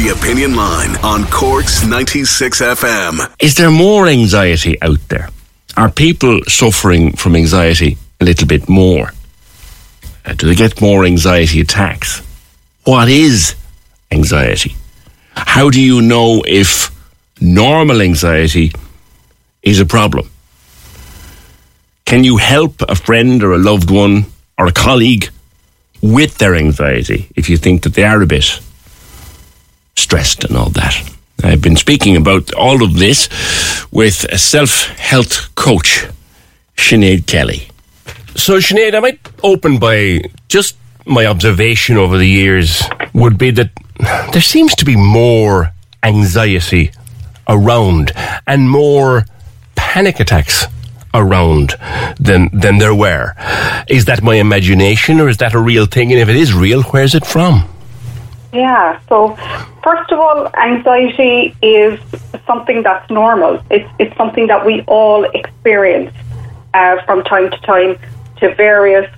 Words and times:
The 0.00 0.08
Opinion 0.18 0.56
Line 0.56 0.96
on 1.04 1.26
Cork's 1.26 1.84
96 1.84 2.62
FM. 2.62 3.34
Is 3.38 3.56
there 3.56 3.70
more 3.70 4.06
anxiety 4.06 4.80
out 4.80 5.06
there? 5.10 5.28
Are 5.76 5.90
people 5.90 6.40
suffering 6.48 7.12
from 7.16 7.36
anxiety 7.36 7.98
a 8.18 8.24
little 8.24 8.48
bit 8.48 8.66
more? 8.66 9.12
Uh, 10.24 10.32
do 10.32 10.46
they 10.46 10.54
get 10.54 10.80
more 10.80 11.04
anxiety 11.04 11.60
attacks? 11.60 12.22
What 12.84 13.10
is 13.10 13.54
anxiety? 14.10 14.74
How 15.34 15.68
do 15.68 15.78
you 15.78 16.00
know 16.00 16.42
if 16.46 16.90
normal 17.38 18.00
anxiety 18.00 18.72
is 19.62 19.80
a 19.80 19.84
problem? 19.84 20.30
Can 22.06 22.24
you 22.24 22.38
help 22.38 22.80
a 22.88 22.94
friend 22.94 23.42
or 23.42 23.52
a 23.52 23.58
loved 23.58 23.90
one 23.90 24.24
or 24.56 24.66
a 24.66 24.72
colleague 24.72 25.28
with 26.00 26.38
their 26.38 26.54
anxiety 26.54 27.28
if 27.36 27.50
you 27.50 27.58
think 27.58 27.82
that 27.82 27.92
they 27.92 28.04
are 28.04 28.22
a 28.22 28.26
bit 28.26 28.60
stressed 30.00 30.44
and 30.44 30.56
all 30.56 30.70
that? 30.70 30.94
I've 31.42 31.62
been 31.62 31.76
speaking 31.76 32.16
about 32.16 32.52
all 32.54 32.82
of 32.82 32.98
this 32.98 33.28
with 33.90 34.24
a 34.24 34.38
self 34.38 34.88
health 34.98 35.54
coach, 35.54 36.06
Sinead 36.76 37.26
Kelly. 37.26 37.68
So, 38.36 38.58
Sinead, 38.58 38.94
I 38.94 39.00
might 39.00 39.20
open 39.42 39.78
by 39.78 40.22
just 40.48 40.76
my 41.06 41.26
observation 41.26 41.96
over 41.96 42.18
the 42.18 42.28
years 42.28 42.82
would 43.14 43.38
be 43.38 43.50
that 43.52 43.70
there 44.32 44.42
seems 44.42 44.74
to 44.76 44.84
be 44.84 44.96
more 44.96 45.72
anxiety 46.02 46.90
around 47.48 48.12
and 48.46 48.70
more 48.70 49.24
panic 49.74 50.20
attacks 50.20 50.66
around 51.12 51.74
than 52.18 52.48
than 52.52 52.78
there 52.78 52.94
were. 52.94 53.34
Is 53.88 54.04
that 54.04 54.22
my 54.22 54.36
imagination 54.36 55.20
or 55.20 55.28
is 55.28 55.38
that 55.38 55.54
a 55.54 55.58
real 55.58 55.86
thing? 55.86 56.12
And 56.12 56.20
if 56.20 56.28
it 56.28 56.36
is 56.36 56.54
real, 56.54 56.82
where's 56.84 57.14
it 57.14 57.26
from? 57.26 57.68
Yeah, 58.52 59.00
so 59.08 59.36
first 59.82 60.10
of 60.10 60.18
all, 60.18 60.50
anxiety 60.56 61.54
is 61.62 62.00
something 62.46 62.82
that's 62.82 63.08
normal. 63.10 63.62
It's, 63.70 63.88
it's 63.98 64.16
something 64.16 64.48
that 64.48 64.66
we 64.66 64.82
all 64.82 65.24
experience 65.24 66.12
uh, 66.74 67.02
from 67.04 67.22
time 67.24 67.50
to 67.50 67.58
time 67.60 67.98
to 68.38 68.54
various 68.54 69.08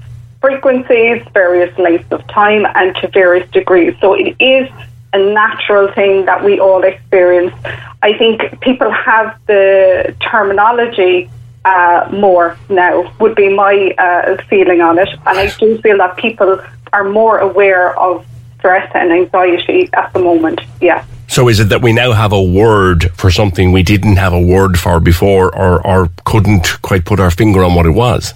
frequencies, 0.41 1.23
various 1.33 1.77
lengths 1.79 2.11
of 2.11 2.27
time, 2.29 2.67
and 2.75 2.95
to 2.97 3.09
various 3.09 3.49
degrees. 3.53 3.95
So 4.01 4.15
it 4.15 4.37
is 4.39 4.69
a 5.15 5.19
natural 5.19 5.93
thing 5.93 6.25
that 6.27 6.45
we 6.45 6.59
all 6.59 6.83
experience. 6.83 7.55
I 8.03 8.17
think 8.19 8.61
people 8.61 8.91
have 8.91 9.39
the 9.47 10.15
terminology 10.21 11.31
uh, 11.65 12.09
more 12.13 12.59
now, 12.69 13.11
would 13.21 13.35
be 13.35 13.49
my 13.49 13.95
uh, 13.97 14.43
feeling 14.49 14.81
on 14.81 14.99
it. 14.99 15.09
And 15.27 15.39
I 15.39 15.51
do 15.59 15.81
feel 15.81 15.99
that 15.99 16.17
people 16.17 16.61
are 16.93 17.09
more 17.09 17.39
aware 17.39 17.99
of 17.99 18.27
stress 18.63 18.89
and 18.95 19.11
anxiety 19.11 19.91
at 19.93 20.13
the 20.13 20.21
moment. 20.21 20.61
Yeah. 20.81 21.05
So 21.27 21.49
is 21.49 21.59
it 21.59 21.69
that 21.71 21.83
we 21.83 21.93
now 21.93 22.13
have 22.13 22.33
a 22.33 22.43
word 22.43 23.11
for 23.17 23.29
something 23.29 23.73
we 23.73 23.83
didn't 23.83 24.17
have 24.17 24.33
a 24.33 24.41
word 24.41 24.79
for 24.79 25.01
before 25.01 25.53
or, 25.57 25.85
or 25.85 26.11
couldn't 26.25 26.81
quite 26.83 27.05
put 27.05 27.19
our 27.19 27.33
finger 27.33 27.65
on 27.65 27.75
what 27.75 27.87
it 27.87 27.91
was? 27.91 28.35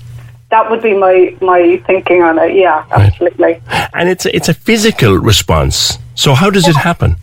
That 0.51 0.69
would 0.69 0.83
be 0.83 0.95
my, 0.95 1.37
my 1.41 1.81
thinking 1.87 2.23
on 2.23 2.39
it, 2.41 2.57
yeah, 2.57 2.85
absolutely. 2.91 3.61
Right. 3.69 3.91
And 3.95 4.09
it's 4.09 4.27
a, 4.27 4.35
it's 4.35 4.49
a 4.49 4.55
physical 4.55 5.15
response. 5.17 5.99
So 6.17 6.35
how 6.35 6.51
does 6.51 6.67
it 6.67 6.75
happen? 6.75 7.17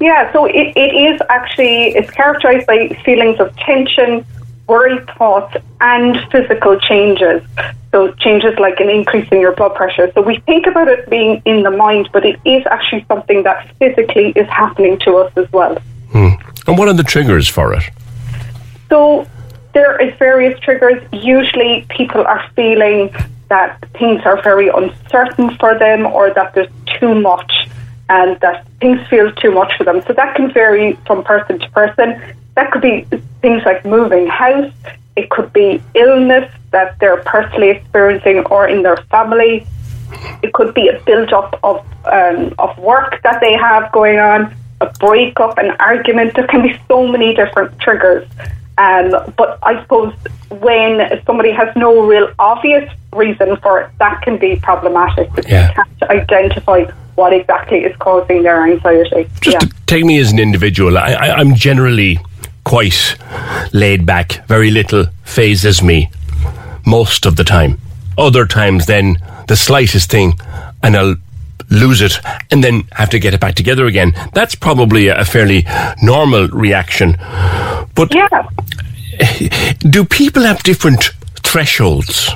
Yeah, 0.00 0.30
so 0.32 0.44
it, 0.44 0.76
it 0.76 0.92
is 0.94 1.20
actually, 1.30 1.96
it's 1.96 2.10
characterized 2.10 2.66
by 2.66 2.88
feelings 3.04 3.40
of 3.40 3.56
tension, 3.56 4.26
worried 4.68 5.06
thoughts 5.16 5.56
and 5.80 6.16
physical 6.30 6.78
changes. 6.78 7.42
So 7.90 8.12
changes 8.14 8.58
like 8.58 8.78
an 8.80 8.90
increase 8.90 9.26
in 9.32 9.40
your 9.40 9.52
blood 9.52 9.74
pressure. 9.74 10.12
So 10.12 10.20
we 10.20 10.38
think 10.40 10.66
about 10.66 10.88
it 10.88 11.08
being 11.08 11.42
in 11.46 11.62
the 11.62 11.70
mind, 11.70 12.10
but 12.12 12.24
it 12.24 12.38
is 12.44 12.64
actually 12.66 13.04
something 13.08 13.42
that 13.44 13.74
physically 13.76 14.32
is 14.36 14.46
happening 14.48 14.98
to 15.00 15.16
us 15.16 15.32
as 15.36 15.50
well. 15.52 15.76
Hmm. 16.12 16.34
And 16.66 16.78
what 16.78 16.88
are 16.88 16.92
the 16.92 17.02
triggers 17.02 17.48
for 17.48 17.72
it? 17.72 17.82
So 18.90 19.26
there 19.72 20.00
is 20.00 20.14
various 20.18 20.58
triggers. 20.60 21.02
Usually 21.12 21.86
people 21.88 22.20
are 22.20 22.44
feeling 22.54 23.14
that 23.48 23.82
things 23.98 24.20
are 24.26 24.42
very 24.42 24.68
uncertain 24.68 25.56
for 25.56 25.78
them 25.78 26.04
or 26.04 26.30
that 26.34 26.54
there's 26.54 26.70
too 27.00 27.14
much 27.14 27.68
and 28.10 28.38
that 28.40 28.66
things 28.80 29.06
feel 29.08 29.32
too 29.32 29.50
much 29.50 29.72
for 29.78 29.84
them. 29.84 30.02
So 30.06 30.12
that 30.12 30.34
can 30.36 30.52
vary 30.52 30.94
from 31.06 31.24
person 31.24 31.58
to 31.58 31.70
person. 31.70 32.22
That 32.54 32.70
could 32.70 32.82
be 32.82 33.06
things 33.40 33.62
like 33.64 33.84
moving 33.84 34.26
house. 34.26 34.72
It 35.16 35.30
could 35.30 35.52
be 35.52 35.82
illness 35.94 36.50
that 36.70 36.98
they're 37.00 37.22
personally 37.24 37.70
experiencing 37.70 38.38
or 38.46 38.68
in 38.68 38.82
their 38.82 38.98
family. 39.10 39.66
It 40.42 40.52
could 40.52 40.74
be 40.74 40.88
a 40.88 41.00
build 41.00 41.32
up 41.32 41.58
of 41.62 41.84
um, 42.04 42.54
of 42.58 42.78
work 42.78 43.20
that 43.22 43.40
they 43.40 43.52
have 43.54 43.92
going 43.92 44.18
on, 44.18 44.54
a 44.80 44.86
breakup, 44.98 45.58
an 45.58 45.72
argument. 45.80 46.34
There 46.34 46.46
can 46.46 46.62
be 46.62 46.78
so 46.88 47.06
many 47.06 47.34
different 47.34 47.78
triggers. 47.80 48.26
Um, 48.78 49.10
but 49.36 49.58
I 49.62 49.82
suppose 49.82 50.14
when 50.50 51.20
somebody 51.26 51.50
has 51.50 51.74
no 51.74 52.06
real 52.06 52.32
obvious 52.38 52.88
reason 53.12 53.56
for 53.56 53.80
it, 53.80 53.90
that 53.98 54.22
can 54.22 54.38
be 54.38 54.56
problematic. 54.56 55.28
Yeah. 55.48 55.68
You 55.68 55.74
can't 55.74 56.10
identify 56.10 56.84
what 57.16 57.32
exactly 57.32 57.78
is 57.78 57.96
causing 57.96 58.44
their 58.44 58.62
anxiety. 58.64 59.28
Just 59.40 59.62
yeah. 59.62 59.68
take 59.86 60.04
me 60.04 60.20
as 60.20 60.32
an 60.32 60.38
individual. 60.38 60.96
I, 60.96 61.12
I, 61.14 61.32
I'm 61.34 61.56
generally 61.56 62.18
quite 62.68 63.16
laid 63.72 64.04
back, 64.04 64.46
very 64.46 64.70
little 64.70 65.06
phases 65.24 65.82
me 65.82 66.10
most 66.86 67.26
of 67.26 67.36
the 67.36 67.44
time. 67.44 67.78
Other 68.18 68.46
times, 68.46 68.86
then, 68.86 69.16
the 69.46 69.56
slightest 69.56 70.10
thing, 70.10 70.34
and 70.82 70.96
I'll 70.96 71.16
lose 71.70 72.00
it 72.00 72.18
and 72.50 72.62
then 72.62 72.82
have 72.92 73.10
to 73.10 73.18
get 73.18 73.34
it 73.34 73.40
back 73.40 73.54
together 73.54 73.86
again. 73.86 74.12
That's 74.34 74.54
probably 74.54 75.08
a 75.08 75.24
fairly 75.24 75.64
normal 76.02 76.48
reaction. 76.48 77.16
But 77.94 78.14
yeah. 78.14 78.48
do 79.80 80.04
people 80.04 80.42
have 80.42 80.62
different 80.62 81.10
thresholds 81.42 82.30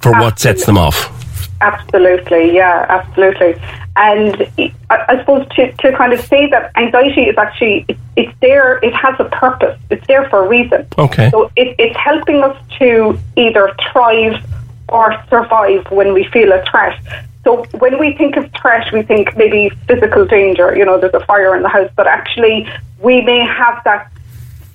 for 0.00 0.12
what 0.12 0.38
sets 0.38 0.66
them 0.66 0.78
off? 0.78 1.16
Absolutely, 1.62 2.54
yeah, 2.54 2.86
absolutely. 2.88 3.54
And 3.96 4.50
I, 4.88 5.04
I 5.08 5.18
suppose 5.20 5.46
to, 5.56 5.72
to 5.72 5.96
kind 5.96 6.12
of 6.12 6.20
say 6.20 6.48
that 6.50 6.70
anxiety 6.76 7.22
is 7.22 7.36
actually, 7.36 7.86
it's 8.16 8.32
there, 8.40 8.78
it 8.78 8.94
has 8.94 9.14
a 9.18 9.24
purpose, 9.24 9.78
it's 9.90 10.06
there 10.06 10.28
for 10.28 10.44
a 10.44 10.48
reason. 10.48 10.86
Okay. 10.98 11.30
So 11.30 11.50
it, 11.56 11.76
it's 11.78 11.96
helping 11.96 12.42
us 12.42 12.56
to 12.78 13.18
either 13.36 13.74
thrive 13.92 14.44
or 14.88 15.14
survive 15.28 15.90
when 15.90 16.12
we 16.12 16.24
feel 16.24 16.52
a 16.52 16.64
threat. 16.70 16.98
So 17.44 17.64
when 17.78 17.98
we 17.98 18.14
think 18.16 18.36
of 18.36 18.50
threat, 18.60 18.92
we 18.92 19.02
think 19.02 19.36
maybe 19.36 19.70
physical 19.86 20.26
danger, 20.26 20.76
you 20.76 20.84
know, 20.84 21.00
there's 21.00 21.14
a 21.14 21.24
fire 21.24 21.56
in 21.56 21.62
the 21.62 21.68
house, 21.68 21.90
but 21.96 22.06
actually 22.06 22.68
we 22.98 23.22
may 23.22 23.40
have 23.46 23.82
that 23.84 24.12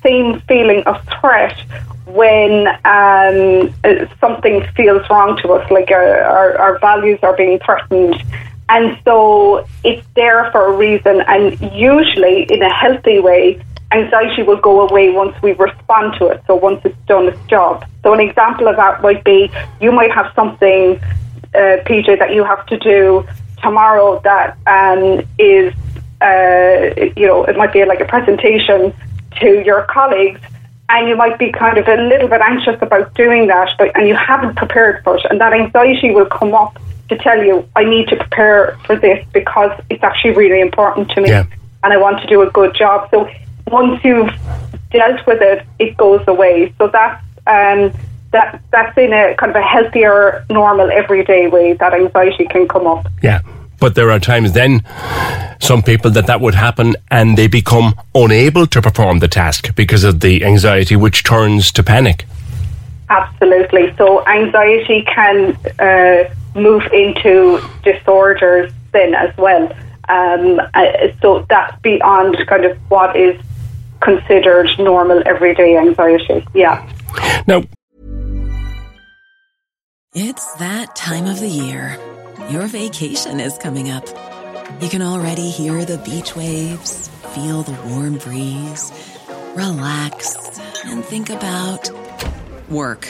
same 0.01 0.39
feeling 0.41 0.83
of 0.83 1.03
threat 1.19 1.57
when 2.05 2.67
um, 2.85 3.73
something 4.19 4.65
feels 4.75 5.07
wrong 5.09 5.37
to 5.41 5.51
us, 5.53 5.69
like 5.71 5.91
our, 5.91 6.21
our, 6.21 6.57
our 6.57 6.79
values 6.79 7.19
are 7.23 7.35
being 7.35 7.59
threatened. 7.59 8.23
And 8.69 8.97
so 9.03 9.65
it's 9.83 10.05
there 10.15 10.51
for 10.51 10.73
a 10.73 10.75
reason. 10.75 11.21
And 11.27 11.59
usually, 11.73 12.43
in 12.43 12.61
a 12.63 12.73
healthy 12.73 13.19
way, 13.19 13.63
anxiety 13.91 14.43
will 14.43 14.57
go 14.57 14.87
away 14.87 15.11
once 15.11 15.39
we 15.41 15.53
respond 15.53 16.15
to 16.19 16.27
it. 16.27 16.41
So 16.47 16.55
once 16.55 16.81
it's 16.83 16.97
done 17.07 17.27
its 17.27 17.39
job. 17.47 17.85
So 18.03 18.13
an 18.13 18.19
example 18.19 18.67
of 18.67 18.75
that 18.77 19.01
might 19.01 19.23
be 19.23 19.51
you 19.79 19.91
might 19.91 20.11
have 20.11 20.31
something, 20.35 20.99
uh, 21.53 21.77
PJ, 21.85 22.17
that 22.19 22.33
you 22.33 22.43
have 22.43 22.65
to 22.67 22.77
do 22.77 23.25
tomorrow 23.61 24.19
that 24.23 24.57
um, 24.67 25.21
is, 25.37 25.73
uh, 26.21 27.11
you 27.15 27.27
know, 27.27 27.45
it 27.45 27.57
might 27.57 27.73
be 27.73 27.85
like 27.85 27.99
a 27.99 28.05
presentation 28.05 28.93
to 29.39 29.63
your 29.63 29.83
colleagues 29.83 30.41
and 30.89 31.07
you 31.09 31.15
might 31.15 31.37
be 31.39 31.51
kind 31.51 31.77
of 31.77 31.87
a 31.87 31.95
little 31.95 32.27
bit 32.27 32.41
anxious 32.41 32.79
about 32.81 33.13
doing 33.15 33.47
that, 33.47 33.69
but 33.77 33.95
and 33.95 34.07
you 34.07 34.15
haven't 34.15 34.55
prepared 34.55 35.03
for 35.03 35.17
it, 35.17 35.25
and 35.29 35.41
that 35.41 35.51
anxiety 35.51 36.11
will 36.11 36.27
come 36.27 36.53
up 36.53 36.77
to 37.09 37.17
tell 37.17 37.43
you, 37.43 37.67
I 37.75 37.83
need 37.83 38.07
to 38.09 38.15
prepare 38.15 38.77
for 38.85 38.95
this 38.95 39.25
because 39.33 39.71
it's 39.89 40.03
actually 40.03 40.31
really 40.31 40.61
important 40.61 41.09
to 41.11 41.21
me, 41.21 41.29
Yeah. 41.29 41.45
and 41.83 41.93
I 41.93 41.97
want 41.97 42.21
to 42.21 42.27
do 42.27 42.41
a 42.41 42.49
good 42.51 42.75
job. 42.75 43.09
So 43.11 43.29
once 43.67 44.03
you've 44.03 44.31
dealt 44.91 45.25
with 45.27 45.41
it, 45.41 45.65
it 45.79 45.97
goes 45.97 46.23
away. 46.27 46.73
So 46.77 46.87
that's 46.87 47.21
um, 47.47 47.91
that 48.31 48.61
that's 48.71 48.97
in 48.97 49.13
a 49.13 49.35
kind 49.35 49.51
of 49.51 49.55
a 49.55 49.61
healthier, 49.61 50.45
normal, 50.49 50.89
everyday 50.91 51.47
way 51.47 51.73
that 51.73 51.93
anxiety 51.93 52.45
can 52.45 52.67
come 52.67 52.87
up. 52.87 53.05
Yeah. 53.21 53.41
But 53.79 53.93
there 53.95 54.09
are 54.09 54.19
times 54.19 54.53
then, 54.53 54.83
some 55.59 55.83
people 55.83 56.09
that 56.11 56.27
that 56.27 56.39
would 56.41 56.55
happen 56.55 56.95
and 57.11 57.37
they 57.37 57.47
become 57.47 57.93
unable 58.15 58.65
to 58.67 58.81
perform 58.81 59.19
the 59.19 59.27
task 59.27 59.75
because 59.75 60.03
of 60.03 60.21
the 60.21 60.45
anxiety, 60.45 60.95
which 60.95 61.23
turns 61.23 61.71
to 61.73 61.83
panic. 61.83 62.25
Absolutely. 63.09 63.93
So 63.97 64.25
anxiety 64.25 65.03
can 65.03 65.55
uh, 65.79 66.33
move 66.55 66.83
into 66.91 67.61
disorders 67.83 68.71
then 68.91 69.13
as 69.13 69.35
well. 69.37 69.71
Um, 70.07 70.61
uh, 70.73 70.85
so 71.21 71.45
that's 71.49 71.79
beyond 71.81 72.37
kind 72.47 72.65
of 72.65 72.77
what 72.89 73.15
is 73.15 73.39
considered 74.01 74.69
normal 74.79 75.21
everyday 75.25 75.77
anxiety. 75.77 76.45
Yeah. 76.53 76.87
Now, 77.47 77.63
It's 80.13 80.53
that 80.55 80.95
time 80.95 81.25
of 81.25 81.39
the 81.39 81.49
year. 81.49 81.97
Your 82.49 82.67
vacation 82.67 83.39
is 83.39 83.57
coming 83.57 83.89
up. 83.89 84.05
You 84.81 84.89
can 84.89 85.01
already 85.01 85.49
hear 85.49 85.83
the 85.83 85.97
beach 85.97 86.35
waves, 86.35 87.09
feel 87.33 87.63
the 87.63 87.77
warm 87.89 88.17
breeze, 88.17 88.91
relax, 89.55 90.59
and 90.85 91.03
think 91.03 91.29
about 91.29 91.89
work. 92.69 93.09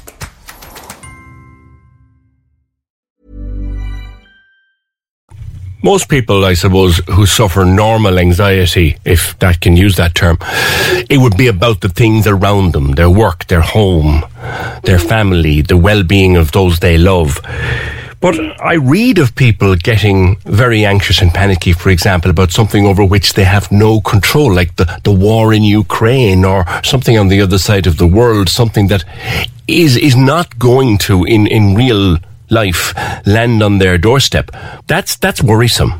Most 5.83 6.09
people, 6.09 6.45
I 6.45 6.53
suppose, 6.53 7.01
who 7.07 7.25
suffer 7.25 7.65
normal 7.65 8.19
anxiety, 8.19 8.97
if 9.03 9.37
that 9.39 9.61
can 9.61 9.75
use 9.75 9.95
that 9.95 10.13
term, 10.13 10.37
it 11.09 11.17
would 11.17 11.35
be 11.35 11.47
about 11.47 11.81
the 11.81 11.89
things 11.89 12.27
around 12.27 12.73
them, 12.73 12.91
their 12.91 13.09
work, 13.09 13.47
their 13.47 13.61
home, 13.61 14.23
their 14.83 14.99
family, 14.99 15.61
the 15.61 15.77
well-being 15.77 16.37
of 16.37 16.51
those 16.51 16.79
they 16.79 16.99
love. 16.99 17.39
But 18.19 18.39
I 18.61 18.75
read 18.75 19.17
of 19.17 19.35
people 19.35 19.75
getting 19.75 20.35
very 20.41 20.85
anxious 20.85 21.19
and 21.19 21.33
panicky, 21.33 21.73
for 21.73 21.89
example, 21.89 22.29
about 22.29 22.51
something 22.51 22.85
over 22.85 23.03
which 23.03 23.33
they 23.33 23.45
have 23.45 23.71
no 23.71 23.99
control, 24.01 24.53
like 24.53 24.75
the, 24.75 24.99
the 25.03 25.11
war 25.11 25.51
in 25.51 25.63
Ukraine 25.63 26.45
or 26.45 26.63
something 26.83 27.17
on 27.17 27.29
the 27.29 27.41
other 27.41 27.57
side 27.57 27.87
of 27.87 27.97
the 27.97 28.05
world, 28.05 28.47
something 28.47 28.87
that 28.89 29.03
is, 29.67 29.97
is 29.97 30.15
not 30.15 30.59
going 30.59 30.99
to, 30.99 31.23
in, 31.23 31.47
in 31.47 31.73
real 31.73 32.19
life 32.51 32.93
land 33.25 33.63
on 33.63 33.79
their 33.79 33.97
doorstep. 33.97 34.51
That's 34.87 35.15
that's 35.17 35.41
worrisome. 35.41 35.93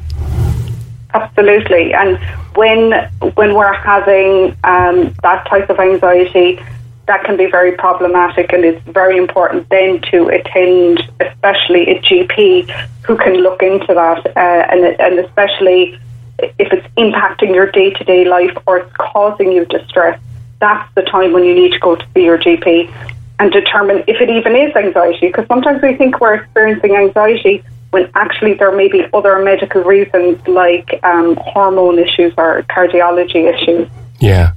Absolutely, 1.14 1.94
and 1.94 2.20
when 2.56 2.92
when 3.36 3.56
we're 3.56 3.74
having 3.74 4.56
um, 4.64 5.14
that 5.24 5.48
type 5.50 5.70
of 5.70 5.80
anxiety, 5.80 6.60
that 7.08 7.24
can 7.24 7.38
be 7.38 7.48
very 7.48 7.72
problematic, 7.74 8.54
and 8.54 8.64
it's 8.64 8.82
very 8.88 9.18
important 9.18 9.68
then 9.70 10.02
to 10.12 10.30
attend, 10.30 11.02
especially 11.20 11.90
a 11.90 12.00
GP 12.02 12.70
who 13.04 13.18
can 13.18 13.36
look 13.36 13.64
into 13.64 13.94
that, 13.94 14.26
uh, 14.38 14.40
and 14.72 14.86
and 15.00 15.20
especially 15.20 15.98
if 16.40 16.72
it's 16.74 16.88
impacting 16.98 17.54
your 17.54 17.70
day 17.72 17.92
to 17.92 18.04
day 18.04 18.26
life 18.26 18.56
or 18.66 18.80
it's 18.80 18.96
causing 18.96 19.52
you 19.52 19.66
distress. 19.66 20.20
That's 20.60 20.88
the 20.96 21.02
time 21.02 21.34
when 21.34 21.44
you 21.44 21.56
need 21.56 21.72
to 21.72 21.80
go 21.80 21.96
to 21.96 22.06
see 22.14 22.24
your 22.24 22.38
GP 22.38 22.92
and 23.42 23.52
determine 23.52 24.04
if 24.08 24.22
it 24.22 24.30
even 24.30 24.56
is 24.56 24.74
anxiety. 24.76 25.28
Because 25.28 25.48
sometimes 25.48 25.82
we 25.82 25.96
think 25.96 26.22
we're 26.22 26.36
experiencing 26.36 26.96
anxiety 26.96 27.64
when 27.90 28.08
actually 28.14 28.54
there 28.54 28.72
may 28.72 28.88
be 28.88 29.04
other 29.14 29.44
medical 29.44 29.82
reasons 29.82 30.48
like 30.48 31.00
um, 31.04 31.36
hormone 31.38 31.98
issues 31.98 32.32
or 32.38 32.62
cardiology 32.70 33.52
issues. 33.52 33.90
Yeah. 34.20 34.54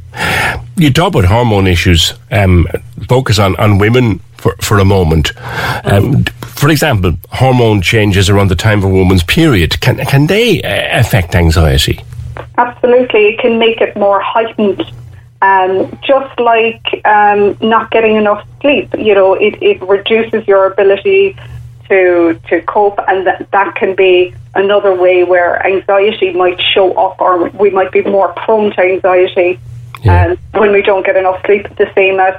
You 0.77 0.93
talk 0.93 1.15
about 1.15 1.25
hormone 1.25 1.67
issues. 1.67 2.13
Um, 2.31 2.69
focus 3.09 3.39
on, 3.39 3.57
on 3.57 3.79
women 3.79 4.21
for, 4.37 4.55
for 4.61 4.79
a 4.79 4.85
moment. 4.85 5.33
Um, 5.85 6.25
for 6.43 6.69
example, 6.69 7.15
hormone 7.31 7.81
changes 7.81 8.29
around 8.29 8.49
the 8.49 8.55
time 8.55 8.81
of 8.81 8.85
a 8.85 8.89
woman's 8.89 9.25
period. 9.25 9.81
Can, 9.81 9.97
can 10.05 10.27
they 10.27 10.63
uh, 10.63 11.01
affect 11.01 11.35
anxiety? 11.35 12.05
Absolutely. 12.59 13.29
It 13.29 13.39
can 13.39 13.59
make 13.59 13.81
it 13.81 13.97
more 13.97 14.21
heightened 14.21 14.85
um, 15.43 15.99
just 16.03 16.39
like 16.41 17.03
um, 17.05 17.57
not 17.61 17.91
getting 17.91 18.17
enough 18.17 18.47
sleep, 18.61 18.95
you 18.97 19.15
know, 19.15 19.35
it, 19.35 19.63
it 19.63 19.83
reduces 19.83 20.47
your 20.47 20.67
ability 20.67 21.37
to 21.89 22.41
to 22.49 22.63
cope, 22.63 22.99
and 23.09 23.27
that 23.27 23.51
that 23.51 23.75
can 23.75 23.95
be 23.95 24.35
another 24.55 24.95
way 24.95 25.25
where 25.25 25.65
anxiety 25.67 26.33
might 26.33 26.61
show 26.61 26.93
up, 26.95 27.21
or 27.21 27.51
we 27.51 27.71
might 27.71 27.93
be 27.93 28.03
more 28.03 28.33
prone 28.33 28.73
to 28.73 28.81
anxiety 28.81 29.59
yeah. 30.03 30.27
um, 30.27 30.39
when 30.53 30.73
we 30.73 30.83
don't 30.83 31.05
get 31.05 31.17
enough 31.17 31.45
sleep. 31.45 31.69
The 31.77 31.91
same 31.95 32.21
as 32.21 32.35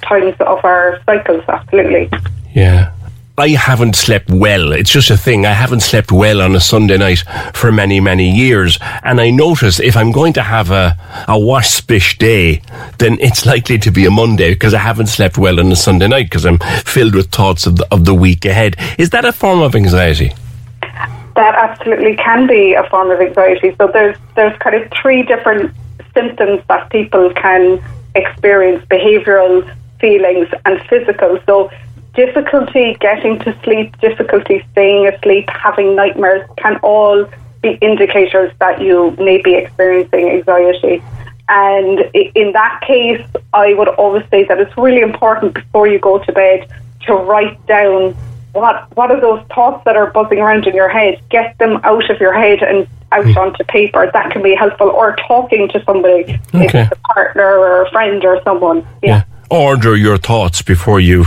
times 0.00 0.34
of 0.40 0.64
our 0.64 1.00
cycles, 1.04 1.44
absolutely. 1.48 2.10
Yeah. 2.54 2.92
I 3.38 3.48
haven't 3.50 3.96
slept 3.96 4.30
well. 4.30 4.72
It's 4.72 4.90
just 4.90 5.10
a 5.10 5.16
thing. 5.16 5.44
I 5.44 5.52
haven't 5.52 5.80
slept 5.80 6.10
well 6.10 6.40
on 6.40 6.56
a 6.56 6.60
Sunday 6.60 6.96
night 6.96 7.22
for 7.52 7.70
many, 7.70 8.00
many 8.00 8.30
years. 8.30 8.78
And 9.02 9.20
I 9.20 9.28
notice 9.28 9.78
if 9.78 9.94
I'm 9.94 10.10
going 10.10 10.32
to 10.34 10.42
have 10.42 10.70
a, 10.70 10.96
a 11.28 11.38
waspish 11.38 12.16
day, 12.16 12.62
then 12.98 13.18
it's 13.20 13.44
likely 13.44 13.78
to 13.78 13.90
be 13.90 14.06
a 14.06 14.10
Monday 14.10 14.54
because 14.54 14.72
I 14.72 14.78
haven't 14.78 15.08
slept 15.08 15.36
well 15.36 15.60
on 15.60 15.70
a 15.70 15.76
Sunday 15.76 16.08
night 16.08 16.30
because 16.30 16.46
I'm 16.46 16.58
filled 16.86 17.14
with 17.14 17.30
thoughts 17.30 17.66
of 17.66 17.76
the, 17.76 17.86
of 17.90 18.06
the 18.06 18.14
week 18.14 18.46
ahead. 18.46 18.76
Is 18.96 19.10
that 19.10 19.26
a 19.26 19.32
form 19.32 19.60
of 19.60 19.74
anxiety? 19.74 20.32
That 20.80 21.54
absolutely 21.54 22.16
can 22.16 22.46
be 22.46 22.72
a 22.72 22.88
form 22.88 23.10
of 23.10 23.20
anxiety. 23.20 23.74
So 23.76 23.88
there's, 23.88 24.16
there's 24.34 24.56
kind 24.60 24.76
of 24.76 24.90
three 25.02 25.22
different 25.22 25.74
symptoms 26.14 26.62
that 26.68 26.88
people 26.88 27.34
can 27.34 27.84
experience 28.14 28.82
behavioral, 28.86 29.70
feelings, 30.00 30.48
and 30.64 30.80
physical. 30.88 31.38
So 31.44 31.70
difficulty 32.16 32.96
getting 32.98 33.38
to 33.40 33.56
sleep, 33.62 33.96
difficulty 34.00 34.66
staying 34.72 35.06
asleep, 35.06 35.48
having 35.50 35.94
nightmares 35.94 36.48
can 36.56 36.76
all 36.82 37.26
be 37.62 37.78
indicators 37.82 38.52
that 38.58 38.80
you 38.80 39.14
may 39.18 39.40
be 39.40 39.54
experiencing 39.54 40.30
anxiety. 40.30 41.02
And 41.48 42.00
in 42.14 42.52
that 42.52 42.82
case, 42.84 43.24
I 43.52 43.74
would 43.74 43.88
always 43.88 44.24
say 44.30 44.44
that 44.44 44.58
it's 44.58 44.76
really 44.76 45.02
important 45.02 45.54
before 45.54 45.86
you 45.86 45.98
go 45.98 46.18
to 46.18 46.32
bed 46.32 46.68
to 47.02 47.14
write 47.14 47.64
down 47.66 48.16
what 48.52 48.88
what 48.96 49.10
are 49.10 49.20
those 49.20 49.46
thoughts 49.54 49.84
that 49.84 49.96
are 49.96 50.10
buzzing 50.10 50.38
around 50.38 50.66
in 50.66 50.74
your 50.74 50.88
head. 50.88 51.20
Get 51.28 51.56
them 51.58 51.78
out 51.84 52.10
of 52.10 52.18
your 52.18 52.32
head 52.32 52.62
and 52.62 52.88
out 53.12 53.26
mm. 53.26 53.36
onto 53.36 53.62
paper. 53.64 54.10
That 54.12 54.32
can 54.32 54.42
be 54.42 54.56
helpful. 54.56 54.88
Or 54.88 55.14
talking 55.28 55.68
to 55.68 55.84
somebody, 55.84 56.24
okay. 56.24 56.64
if 56.64 56.74
it's 56.74 56.92
a 56.92 57.12
partner 57.12 57.58
or 57.58 57.82
a 57.82 57.90
friend 57.90 58.24
or 58.24 58.42
someone. 58.42 58.78
yeah. 59.02 59.18
yeah 59.18 59.35
order 59.50 59.96
your 59.96 60.18
thoughts 60.18 60.62
before 60.62 61.00
you 61.00 61.26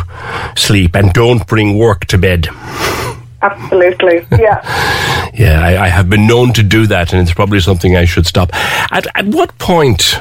sleep 0.55 0.95
and 0.95 1.13
don't 1.13 1.47
bring 1.47 1.77
work 1.77 2.05
to 2.05 2.17
bed. 2.17 2.47
Absolutely, 3.41 4.25
yeah. 4.31 5.31
yeah, 5.33 5.61
I, 5.63 5.85
I, 5.85 5.87
have 5.87 6.09
been 6.09 6.27
known 6.27 6.51
to 6.53 6.63
do 6.63 6.87
that, 6.87 7.13
and 7.13 7.21
it's 7.21 7.33
probably 7.33 7.61
something 7.61 7.95
I 7.95 8.03
should 8.03 8.25
stop. 8.25 8.49
At, 8.91 9.07
at 9.15 9.27
what 9.27 9.57
point, 9.59 10.15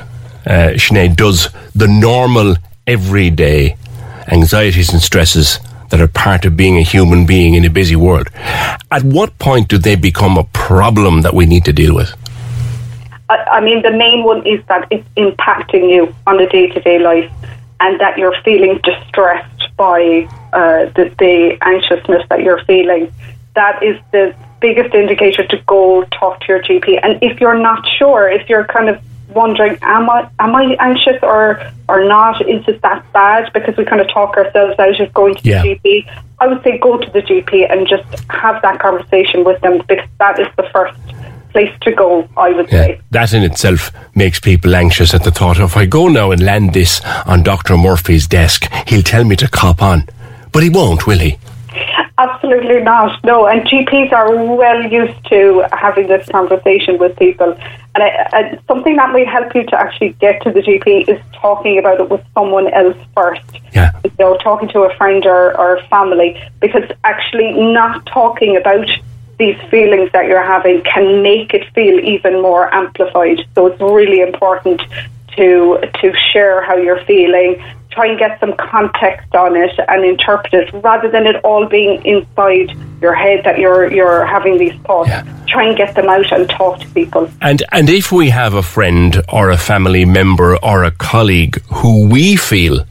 uh, 0.46 0.74
Sinead, 0.76 1.16
does 1.16 1.48
the 1.74 1.88
normal, 1.88 2.54
everyday 2.86 3.76
anxieties 4.28 4.92
and 4.92 5.02
stresses 5.02 5.58
that 5.90 6.00
are 6.00 6.08
part 6.08 6.44
of 6.44 6.56
being 6.56 6.76
a 6.76 6.82
human 6.82 7.26
being 7.26 7.54
in 7.54 7.64
a 7.64 7.70
busy 7.70 7.96
world, 7.96 8.28
at 8.90 9.02
what 9.02 9.36
point 9.38 9.68
do 9.68 9.78
they 9.78 9.96
become 9.96 10.38
a 10.38 10.44
problem 10.44 11.22
that 11.22 11.34
we 11.34 11.46
need 11.46 11.64
to 11.64 11.72
deal 11.72 11.94
with? 11.94 12.14
I, 13.28 13.36
I 13.36 13.60
mean, 13.60 13.82
the 13.82 13.90
main 13.90 14.22
one 14.22 14.46
is 14.46 14.64
that 14.68 14.86
it's 14.90 15.06
impacting 15.16 15.90
you 15.90 16.14
on 16.26 16.40
a 16.40 16.49
day 16.49 16.68
to 16.68 16.80
day 16.80 16.99
life 16.99 17.30
and 17.80 18.00
that 18.00 18.18
you're 18.18 18.35
feeling 18.44 18.80
distressed 18.82 19.76
by 19.76 20.28
uh, 20.52 20.87
the, 20.97 21.14
the 21.18 21.58
anxiousness 21.62 22.25
that 22.28 22.42
you're 22.42 22.62
feeling, 22.64 23.12
that 23.54 23.82
is 23.82 23.99
the 24.12 24.35
biggest 24.61 24.94
indicator 24.94 25.47
to 25.47 25.62
go 25.66 26.04
talk 26.04 26.40
to 26.40 26.47
your 26.49 26.62
GP. 26.62 26.99
And 27.02 27.23
if 27.23 27.40
you're 27.40 27.58
not 27.58 27.87
sure, 27.99 28.28
if 28.28 28.49
you're 28.49 28.64
kind 28.64 28.88
of 28.88 29.00
wondering, 29.28 29.78
am 29.82 30.11
I 30.11 30.28
am 30.38 30.54
I 30.54 30.76
anxious 30.80 31.18
or 31.23 31.62
or 31.88 32.04
not? 32.04 32.47
Is 32.49 32.66
it 32.66 32.82
that 32.82 33.04
bad? 33.12 33.52
Because 33.52 33.76
we 33.76 33.85
kind 33.85 34.00
of 34.00 34.08
talk 34.08 34.37
ourselves 34.37 34.78
out 34.78 35.00
of 35.00 35.14
going 35.14 35.37
to 35.37 35.49
yeah. 35.49 35.62
the 35.62 35.76
GP. 35.76 36.25
I 36.40 36.47
would 36.47 36.62
say 36.62 36.78
go 36.78 36.99
to 36.99 37.11
the 37.11 37.20
GP 37.20 37.70
and 37.70 37.87
just 37.88 38.04
have 38.30 38.62
that 38.62 38.78
conversation 38.80 39.44
with 39.44 39.61
them 39.61 39.82
because 39.88 40.08
that 40.18 40.38
is 40.38 40.47
the 40.56 40.68
first 40.73 40.97
place 41.50 41.73
to 41.83 41.93
go, 41.93 42.28
I 42.37 42.50
would 42.50 42.71
yeah, 42.71 42.85
say. 42.85 43.00
That 43.11 43.33
in 43.33 43.43
itself 43.43 43.90
makes 44.14 44.40
people 44.40 44.75
anxious 44.75 45.14
at 45.14 45.25
the 45.25 45.31
thought 45.31 45.59
of, 45.59 45.71
if 45.71 45.76
I 45.76 45.87
go 45.87 46.09
now 46.09 46.31
and 46.31 46.43
land 46.43 46.75
this 46.75 47.00
on 47.26 47.43
Dr. 47.43 47.76
Murphy's 47.76 48.26
desk, 48.26 48.71
he'll 48.87 49.02
tell 49.02 49.25
me 49.25 49.37
to 49.37 49.49
cop 49.49 49.83
on. 49.83 50.09
But 50.52 50.62
he 50.62 50.71
won't, 50.71 51.07
will 51.07 51.19
he? 51.19 51.38
Absolutely 52.19 52.81
not. 52.81 53.23
No, 53.23 53.47
and 53.47 53.62
GPs 53.62 54.12
are 54.12 54.35
well 54.57 54.83
used 54.90 55.25
to 55.28 55.64
having 55.73 56.09
this 56.09 56.28
conversation 56.28 56.99
with 56.99 57.17
people. 57.17 57.52
And 57.95 58.02
I, 58.02 58.28
I, 58.33 58.59
something 58.67 58.97
that 58.97 59.12
might 59.12 59.28
help 59.28 59.55
you 59.55 59.64
to 59.64 59.78
actually 59.78 60.11
get 60.14 60.43
to 60.43 60.50
the 60.50 60.61
GP 60.61 61.09
is 61.09 61.21
talking 61.35 61.78
about 61.78 62.00
it 62.00 62.11
with 62.11 62.25
someone 62.35 62.73
else 62.73 62.97
first. 63.14 63.43
Yeah. 63.73 63.93
You 64.02 64.11
know, 64.19 64.37
talking 64.38 64.69
to 64.71 64.81
a 64.81 64.97
friend 64.97 65.25
or, 65.26 65.57
or 65.57 65.81
family, 65.85 66.43
because 66.61 66.90
actually 67.05 67.52
not 67.52 68.05
talking 68.07 68.57
about 68.57 68.88
these 69.38 69.57
feelings 69.71 70.11
that 70.12 70.26
you're 70.26 70.45
having 70.45 70.83
can 70.83 71.23
make 71.23 71.54
it 71.54 71.73
feel 71.75 71.99
even 72.00 72.42
more 72.42 72.73
amplified. 72.75 73.47
So 73.54 73.66
it's 73.66 73.80
really 73.80 74.21
important 74.21 74.83
to 75.37 75.78
to 76.00 76.12
share 76.33 76.62
how 76.62 76.76
you're 76.76 77.02
feeling, 77.04 77.62
try 77.90 78.07
and 78.09 78.18
get 78.18 78.38
some 78.40 78.54
context 78.57 79.35
on 79.35 79.57
it 79.57 79.78
and 79.88 80.04
interpret 80.04 80.52
it 80.54 80.71
rather 80.83 81.09
than 81.09 81.26
it 81.26 81.37
all 81.45 81.66
being 81.66 82.04
inside 82.04 82.76
your 83.00 83.14
head 83.14 83.45
that 83.45 83.59
you're 83.59 83.92
you're 83.92 84.26
having 84.26 84.59
these 84.59 84.75
thoughts. 84.83 85.09
Yeah. 85.09 85.25
Try 85.47 85.68
and 85.68 85.76
get 85.76 85.95
them 85.95 86.09
out 86.09 86.30
and 86.33 86.50
talk 86.50 86.80
to 86.80 86.88
people. 86.88 87.30
And 87.40 87.62
and 87.73 87.88
if 87.88 88.11
we 88.11 88.30
have 88.30 88.54
a 88.54 88.62
friend 88.62 89.23
or 89.33 89.50
a 89.50 89.57
family 89.57 90.04
member 90.04 90.57
or 90.57 90.85
a 90.85 90.90
colleague 90.90 91.62
who 91.66 92.09
we 92.09 92.37
feel 92.37 92.85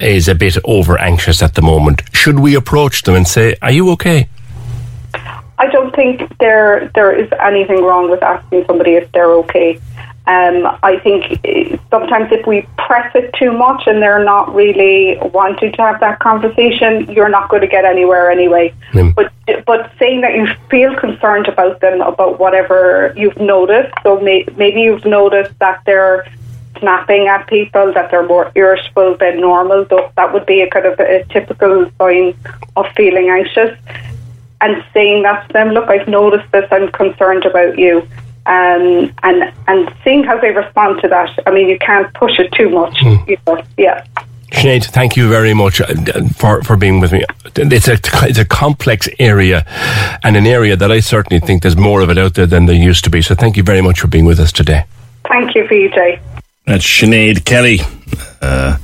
is 0.00 0.28
a 0.28 0.34
bit 0.34 0.56
over 0.64 0.98
anxious 0.98 1.42
at 1.42 1.54
the 1.54 1.62
moment, 1.62 2.02
should 2.12 2.38
we 2.38 2.54
approach 2.54 3.02
them 3.02 3.14
and 3.14 3.28
say, 3.28 3.56
Are 3.62 3.70
you 3.72 3.90
okay? 3.92 4.28
I 5.58 5.68
don't 5.68 5.94
think 5.94 6.36
there 6.38 6.90
there 6.94 7.12
is 7.12 7.30
anything 7.40 7.82
wrong 7.82 8.10
with 8.10 8.22
asking 8.22 8.64
somebody 8.66 8.92
if 8.92 9.10
they're 9.12 9.32
okay. 9.44 9.80
Um, 10.26 10.66
I 10.82 10.98
think 10.98 11.38
eh, 11.44 11.76
sometimes 11.88 12.32
if 12.32 12.46
we 12.46 12.66
press 12.78 13.14
it 13.14 13.32
too 13.38 13.52
much 13.52 13.84
and 13.86 14.02
they're 14.02 14.24
not 14.24 14.52
really 14.52 15.18
wanting 15.32 15.70
to 15.72 15.82
have 15.82 16.00
that 16.00 16.18
conversation, 16.18 17.08
you're 17.12 17.28
not 17.28 17.48
going 17.48 17.62
to 17.62 17.68
get 17.68 17.84
anywhere 17.84 18.28
anyway. 18.28 18.74
Mm. 18.90 19.14
But 19.14 19.32
but 19.66 19.92
saying 20.00 20.22
that 20.22 20.34
you 20.34 20.48
feel 20.68 20.96
concerned 20.96 21.46
about 21.46 21.80
them 21.80 22.00
about 22.00 22.40
whatever 22.40 23.14
you've 23.16 23.36
noticed, 23.36 23.94
so 24.02 24.20
may, 24.20 24.44
maybe 24.56 24.80
you've 24.80 25.04
noticed 25.04 25.56
that 25.60 25.80
they're 25.86 26.26
snapping 26.80 27.28
at 27.28 27.46
people, 27.46 27.92
that 27.94 28.10
they're 28.10 28.26
more 28.26 28.50
irritable 28.56 29.16
than 29.16 29.40
normal. 29.40 29.84
That 30.16 30.32
would 30.32 30.44
be 30.44 30.60
a 30.60 30.68
kind 30.68 30.86
of 30.86 30.98
a 30.98 31.24
typical 31.30 31.90
sign 31.98 32.36
of 32.74 32.86
feeling 32.96 33.30
anxious. 33.30 33.78
And 34.60 34.82
saying 34.94 35.22
that 35.24 35.46
to 35.46 35.52
them, 35.52 35.70
look, 35.70 35.88
I've 35.88 36.08
noticed 36.08 36.50
this. 36.50 36.66
I'm 36.70 36.90
concerned 36.92 37.44
about 37.44 37.78
you 37.78 38.08
um, 38.46 39.12
and 39.24 39.52
and 39.66 39.92
seeing 40.04 40.22
how 40.22 40.38
they 40.40 40.50
respond 40.50 41.00
to 41.02 41.08
that. 41.08 41.30
I 41.46 41.50
mean, 41.50 41.68
you 41.68 41.78
can't 41.78 42.12
push 42.14 42.38
it 42.38 42.52
too 42.52 42.70
much. 42.70 42.94
Mm. 42.98 43.28
You 43.28 43.36
know? 43.46 43.62
Yeah. 43.76 44.04
Sinead, 44.52 44.84
thank 44.84 45.16
you 45.16 45.28
very 45.28 45.52
much 45.52 45.80
uh, 45.80 45.92
for, 46.36 46.62
for 46.62 46.76
being 46.76 47.00
with 47.00 47.12
me. 47.12 47.24
It's 47.56 47.88
a, 47.88 47.98
it's 48.26 48.38
a 48.38 48.44
complex 48.44 49.08
area 49.18 49.66
and 50.22 50.36
an 50.36 50.46
area 50.46 50.76
that 50.76 50.90
I 50.90 51.00
certainly 51.00 51.44
think 51.44 51.62
there's 51.62 51.76
more 51.76 52.00
of 52.00 52.10
it 52.10 52.16
out 52.16 52.34
there 52.34 52.46
than 52.46 52.66
there 52.66 52.76
used 52.76 53.02
to 53.04 53.10
be. 53.10 53.20
So 53.22 53.34
thank 53.34 53.56
you 53.56 53.64
very 53.64 53.82
much 53.82 54.00
for 54.00 54.06
being 54.06 54.24
with 54.24 54.38
us 54.38 54.52
today. 54.52 54.84
Thank 55.28 55.56
you, 55.56 55.64
PJ. 55.64 56.20
That's 56.64 56.84
Sinead 56.84 57.44
Kelly, 57.44 57.80
uh, 58.40 58.78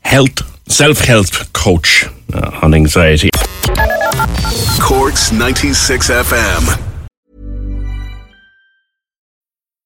health, 0.00 0.70
self 0.70 1.00
health 1.00 1.52
coach 1.52 2.06
uh, 2.32 2.60
on 2.62 2.72
anxiety. 2.72 3.30
Corks 4.80 5.32
96 5.32 6.10
FM. 6.10 6.95